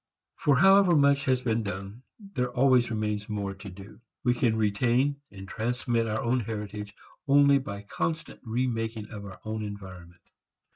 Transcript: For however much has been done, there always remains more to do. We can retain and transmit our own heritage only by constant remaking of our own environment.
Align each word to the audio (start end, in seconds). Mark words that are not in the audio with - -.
For 0.37 0.57
however 0.57 0.95
much 0.95 1.25
has 1.25 1.41
been 1.43 1.61
done, 1.61 2.01
there 2.33 2.49
always 2.49 2.89
remains 2.89 3.29
more 3.29 3.53
to 3.53 3.69
do. 3.69 4.01
We 4.23 4.33
can 4.33 4.55
retain 4.57 5.21
and 5.29 5.47
transmit 5.47 6.07
our 6.07 6.23
own 6.23 6.39
heritage 6.39 6.95
only 7.27 7.59
by 7.59 7.83
constant 7.83 8.39
remaking 8.43 9.11
of 9.11 9.25
our 9.25 9.39
own 9.45 9.61
environment. 9.63 10.23